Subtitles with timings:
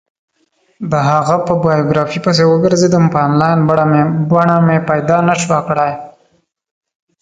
[0.91, 3.59] د هغه په بایوګرافي پسې وگرځېدم، په انلاین
[4.33, 5.93] بڼه مې پیدا نه شوه کړلی.